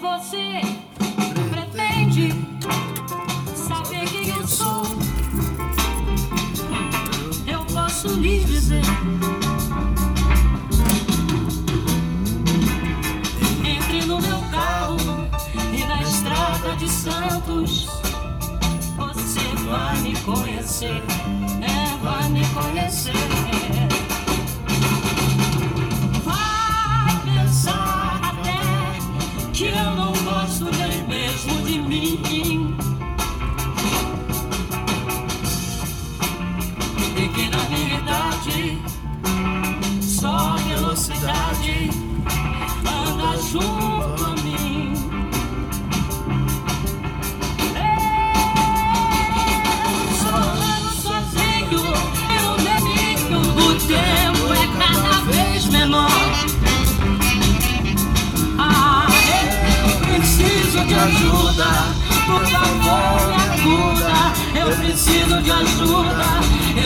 [0.00, 0.60] você
[1.50, 2.32] pretende
[3.54, 4.82] saber quem eu sou,
[7.46, 8.82] eu posso lhe dizer.
[13.64, 14.96] Entre no meu carro
[15.72, 17.88] e na estrada de Santos,
[18.96, 21.02] você vai me conhecer,
[21.60, 23.47] é, vai me conhecer.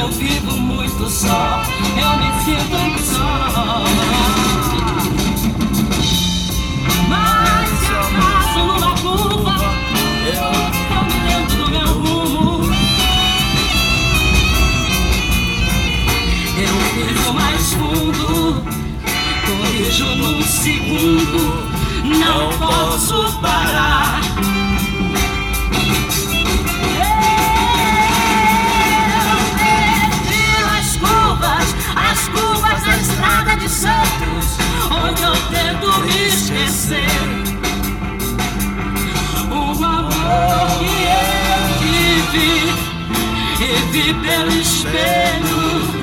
[0.00, 1.62] Eu vivo muito só,
[1.96, 4.59] eu me sinto só.
[43.92, 46.00] Vi pelo espelho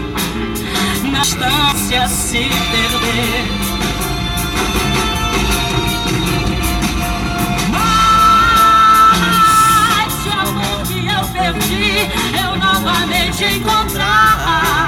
[1.12, 3.46] na distância se perder.
[7.70, 7.86] Mas
[10.26, 12.10] o amor que eu perdi,
[12.44, 14.87] eu novamente encontrar.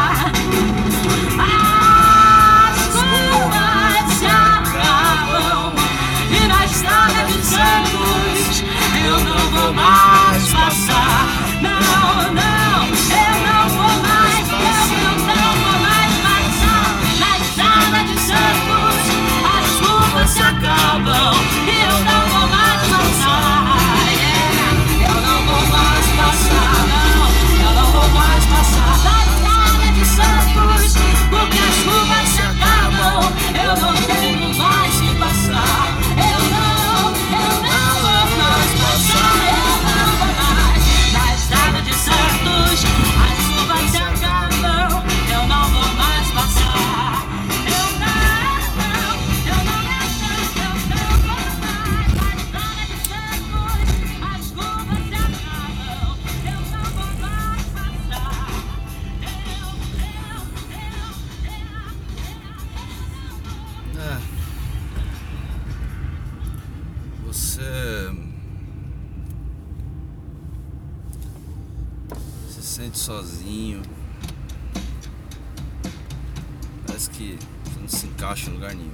[77.00, 77.40] Parece que
[77.80, 78.92] não se encaixa em lugar nenhum.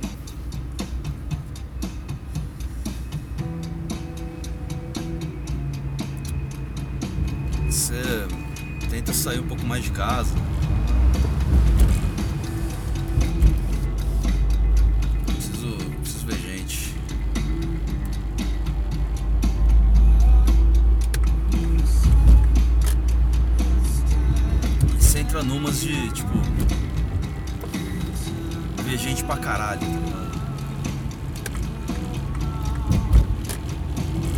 [7.65, 8.27] Você
[8.91, 10.35] tenta sair um pouco mais de casa.
[15.25, 16.93] Preciso, preciso ver gente.
[24.99, 26.29] Você entra numas de, tipo.
[28.85, 29.79] Ver gente pra caralho?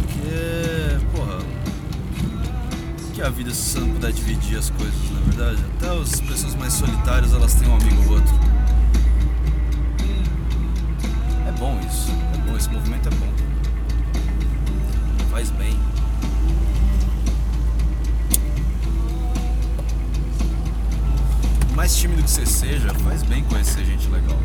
[0.08, 1.40] Porque, porra.
[3.14, 5.66] Que a vida se você não puder dividir as coisas, na verdade?
[5.76, 8.34] Até as pessoas mais solitárias elas têm um amigo ou outro.
[11.46, 12.10] É bom isso.
[12.34, 13.34] É bom, esse movimento é bom.
[15.30, 15.78] Faz bem.
[21.78, 24.40] Mais tímido que você seja, faz bem conhecer gente legal.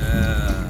[0.00, 0.62] É...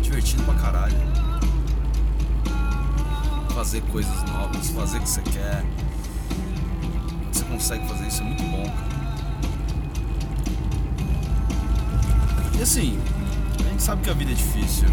[0.00, 0.96] Divertido pra caralho.
[3.52, 5.64] Fazer coisas novas, fazer o que você quer.
[7.24, 8.72] Quando você consegue fazer isso é muito bom.
[12.56, 12.96] E assim,
[13.72, 14.86] gente sabe que a vida é difícil.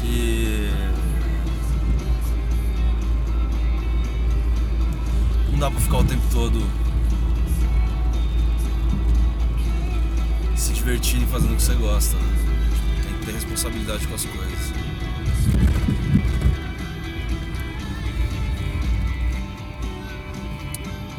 [0.00, 0.70] Que
[5.50, 6.62] não dá pra ficar o tempo todo
[10.54, 12.36] se divertindo e fazendo o que você gosta, né?
[13.02, 14.72] Tem que ter responsabilidade com as coisas.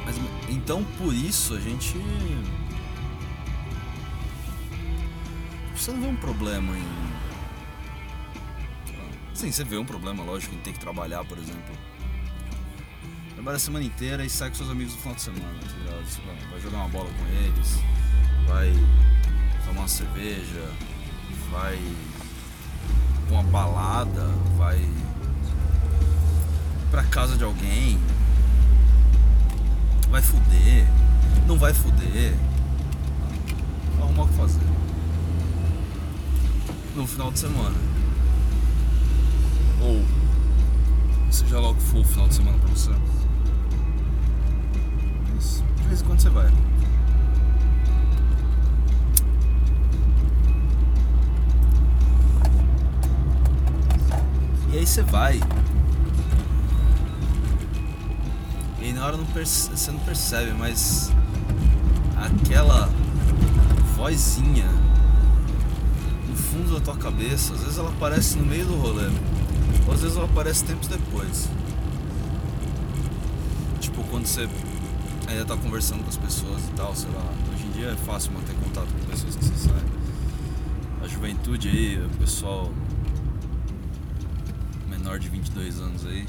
[0.05, 0.15] Mas,
[0.49, 1.95] então por isso a gente.
[5.87, 6.83] Você não vê um problema em.
[9.33, 11.73] Sim, você vê um problema, lógico, em ter que trabalhar, por exemplo.
[13.35, 16.59] Trabalha a semana inteira e sai com seus amigos no final de semana, tá vai-
[16.59, 17.79] jogar uma bola com eles,
[18.49, 18.73] vai
[19.65, 20.69] tomar uma cerveja,
[21.49, 21.79] vai
[23.29, 24.25] pra uma balada,
[24.57, 24.85] vai
[26.91, 27.97] pra casa de alguém,
[30.09, 30.85] vai fuder,
[31.47, 32.33] não vai fuder,
[34.01, 34.76] arrumar o que fazer.
[36.97, 37.75] No final de semana.
[39.79, 40.03] Ou
[41.31, 42.89] seja lá o que for o final de semana pra você.
[45.35, 46.51] Mas de vez em quando você vai.
[54.73, 55.39] E aí você vai.
[58.79, 61.11] E aí na hora não você não percebe, mas
[62.15, 62.89] aquela
[63.95, 64.86] vozinha
[66.57, 69.07] fundo da tua cabeça, às vezes ela aparece no meio do rolê.
[69.85, 71.47] Ou às vezes ela aparece tempos depois.
[73.79, 74.49] Tipo quando você
[75.27, 77.23] ainda tá conversando com as pessoas e tal, sei lá.
[77.53, 79.83] Hoje em dia é fácil manter contato com pessoas que você sai.
[81.03, 82.71] A juventude aí, o pessoal
[84.89, 86.25] menor de 22 anos aí,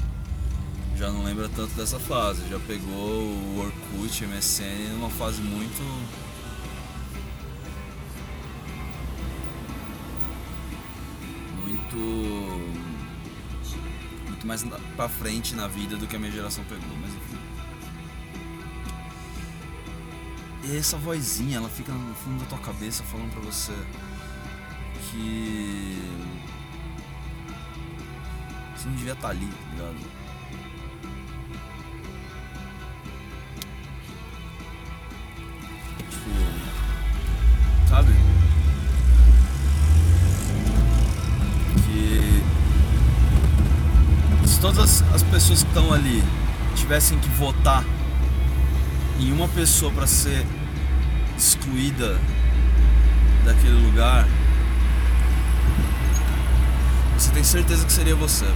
[0.95, 2.41] já não lembra tanto dessa fase.
[2.49, 5.81] Já pegou o Orkut, MSN numa fase muito.
[11.91, 12.79] Muito.
[14.27, 14.63] Muito mais
[14.95, 17.37] pra frente na vida do que a minha geração pegou, mas enfim.
[20.65, 23.73] E essa vozinha, ela fica no fundo da tua cabeça falando pra você
[25.11, 25.97] que
[28.75, 30.18] você não devia estar ali, tá ligado?
[44.59, 46.21] Se todas as- as pessoas que estão ali
[46.75, 47.81] tivessem que votar
[49.17, 50.45] em uma pessoa pra ser
[51.37, 52.19] excluída
[53.45, 54.27] daquele lugar,
[57.17, 58.53] você tem certeza que seria você.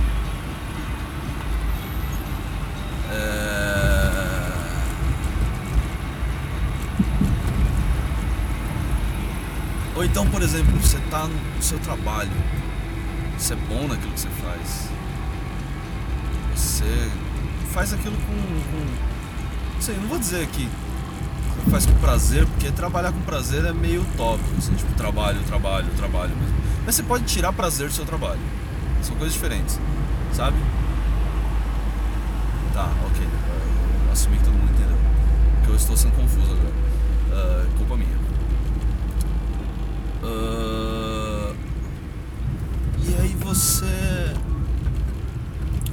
[3.09, 4.51] É...
[9.95, 12.29] Ou então, por exemplo, você tá no seu trabalho,
[13.37, 14.92] você é bom naquilo que você faz,
[16.83, 17.11] você
[17.73, 18.33] faz aquilo com.
[18.71, 19.81] com...
[19.81, 20.69] Sei, não vou dizer que
[21.69, 26.35] faz com prazer, porque trabalhar com prazer é meio utópico, assim, tipo, trabalho, trabalho, trabalho
[26.35, 26.55] mesmo.
[26.85, 28.39] Mas você pode tirar prazer do seu trabalho.
[29.01, 29.79] São coisas diferentes,
[30.33, 30.57] sabe?
[32.73, 33.27] Tá, ok.
[34.11, 34.97] Assumi que todo mundo entendeu.
[35.57, 36.73] Porque eu estou sendo confuso agora.
[37.31, 38.17] Ah, culpa minha.
[40.23, 41.53] Ah,
[43.05, 44.22] e aí você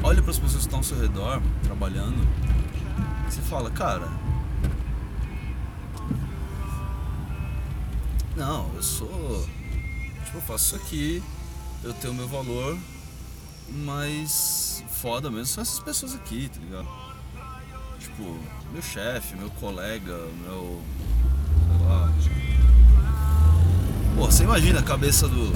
[0.02, 2.26] olha para as pessoas que estão ao seu redor, trabalhando,
[3.26, 4.09] e você fala, cara.
[8.37, 9.49] Não, eu sou.
[10.25, 11.23] Tipo, eu faço isso aqui,
[11.83, 12.78] eu tenho meu valor,
[13.69, 16.88] mas foda mesmo são essas pessoas aqui, tá ligado?
[17.99, 18.38] Tipo,
[18.73, 20.80] meu chefe, meu colega, meu.
[21.78, 22.12] sei lá.
[24.16, 25.52] Pô, você imagina a cabeça do.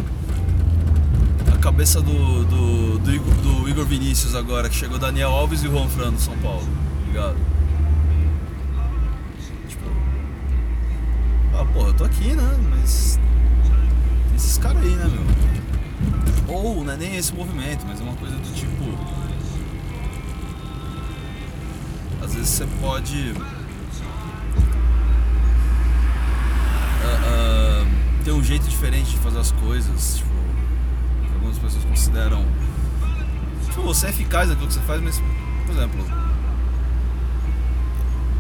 [1.64, 2.44] Cabeça do.
[2.44, 6.12] do, do, Igor, do Igor Vinícius agora, que chegou Daniel Alves e o Juan Fran
[6.12, 6.68] do São Paulo,
[7.06, 7.38] ligado?
[9.66, 9.84] Tipo.
[11.54, 12.54] Ah, porra, eu tô aqui, né?
[12.68, 13.18] Mas.
[14.28, 16.54] Tem esses caras aí, né, meu?
[16.54, 18.84] Ou não é nem esse movimento, mas é uma coisa do tipo.
[22.22, 23.32] Às vezes você pode.
[27.02, 27.86] ah, ah,
[28.22, 30.43] ter um jeito diferente de fazer as coisas, tipo.
[31.54, 32.44] Algumas pessoas consideram.
[33.66, 35.22] Tipo, você é eficaz naquilo que você faz, mas,
[35.66, 36.04] por exemplo.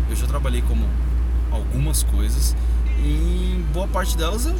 [0.08, 0.86] Eu já trabalhei como
[1.50, 2.54] algumas coisas
[2.98, 4.54] e boa parte delas eu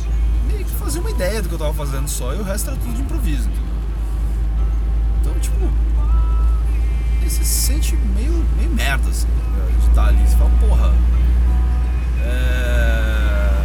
[0.46, 2.78] meio que fazia uma ideia do que eu tava fazendo só e o resto era
[2.78, 3.75] tudo de improviso, entendeu?
[5.20, 5.70] Então, tipo,
[7.23, 9.80] você se sente meio, meio merda, assim, tá ligado?
[9.80, 10.28] de estar ali.
[10.28, 10.92] Você fala, porra,
[12.23, 13.64] é...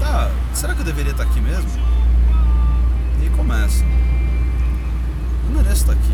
[0.00, 1.89] Tá, será que eu deveria estar aqui mesmo?
[3.22, 3.84] E começa.
[5.44, 6.12] Eu mereço estar aqui.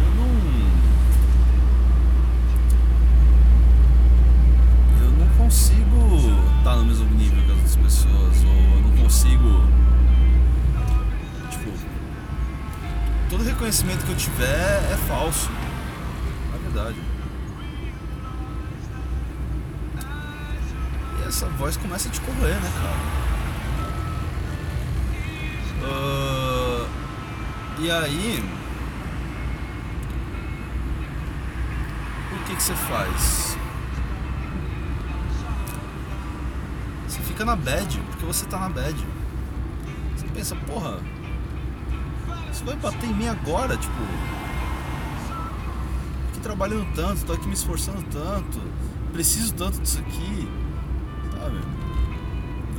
[0.00, 0.30] Eu não.
[5.02, 6.16] Eu não consigo
[6.58, 8.44] estar no mesmo nível que as outras pessoas.
[8.44, 9.64] Ou eu não consigo.
[11.50, 11.72] Tipo.
[13.30, 15.50] Todo reconhecimento que eu tiver é falso.
[21.36, 22.96] Essa voz começa a te correr, né, cara?
[25.86, 26.88] Uh,
[27.78, 28.42] e aí.
[32.32, 33.58] O que, que você faz?
[37.06, 38.96] Você fica na bad, porque você tá na bad.
[40.16, 41.00] Você pensa, porra,
[42.50, 43.92] você vai bater em mim agora, tipo.
[46.30, 48.58] Aqui trabalhando tanto, tô aqui me esforçando tanto,
[49.12, 50.48] preciso tanto disso aqui,
[51.46, 51.58] sabe?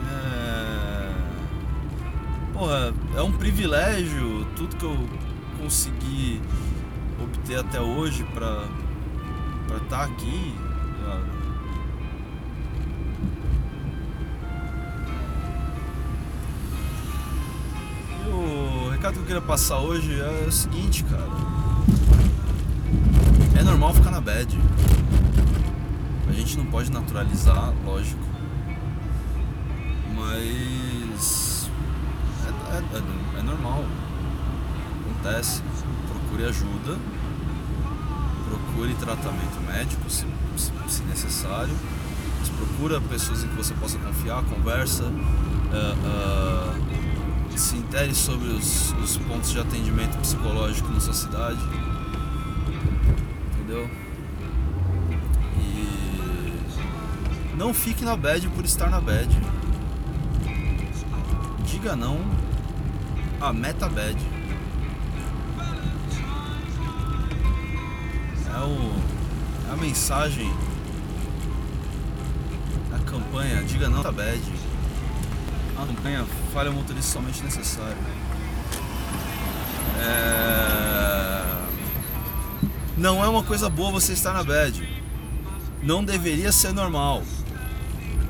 [0.10, 1.14] É.
[2.54, 5.10] Porra, é um privilégio tudo que eu
[5.62, 6.42] consegui
[7.22, 8.64] obter até hoje pra
[9.78, 10.54] estar tá aqui.
[11.06, 11.38] Sabe?
[18.92, 21.28] recado que eu queria passar hoje é o seguinte, cara.
[23.58, 24.58] É normal ficar na bad.
[26.28, 28.27] A gente não pode naturalizar, lógico.
[30.38, 31.70] Mas.
[32.46, 33.84] É, é, é, é normal.
[35.02, 35.64] Acontece.
[36.08, 36.98] Procure ajuda.
[38.48, 40.26] Procure tratamento médico, se,
[40.56, 41.76] se, se necessário.
[42.40, 45.04] Mas procura pessoas em que você possa confiar, conversa.
[45.06, 45.14] Uh,
[46.06, 51.60] uh, se intere sobre os, os pontos de atendimento psicológico na sua cidade.
[53.56, 53.90] Entendeu?
[55.60, 59.57] E não fique na bad por estar na bad.
[61.88, 62.20] Diga não
[63.40, 64.18] a meta bad.
[68.46, 68.92] É, o,
[69.70, 70.54] é a mensagem
[72.92, 74.42] da campanha Diga não a bad
[75.78, 77.96] a campanha falha motorista somente necessário.
[79.98, 81.68] É...
[82.98, 84.86] Não é uma coisa boa você estar na bad.
[85.82, 87.24] Não deveria ser normal.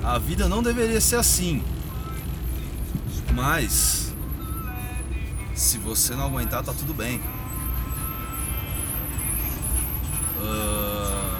[0.03, 1.63] A vida não deveria ser assim.
[3.37, 4.13] Mas
[5.55, 7.21] se você não aguentar, tá tudo bem.
[10.41, 11.37] Uh...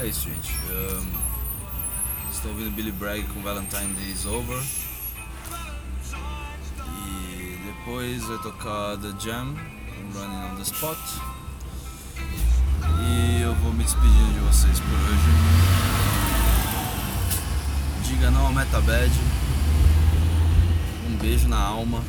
[0.00, 0.52] É isso, gente.
[0.70, 1.24] Uh
[2.44, 4.62] estou ouvindo Billy Bragg com Valentine Days Over.
[6.86, 9.54] E depois vai tocar The Jam
[10.12, 10.98] Running on the Spot.
[13.00, 15.93] E eu vou me despedindo de vocês por hoje.
[18.14, 19.10] Diga não ao Metabad.
[21.10, 22.00] Um beijo na alma.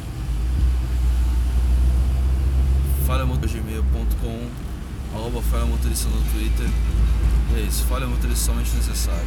[3.07, 4.49] falhamotorgmail.com
[5.15, 6.67] arroba falha motorista no Twitter.
[7.55, 9.25] É isso, falha motorista somente necessário.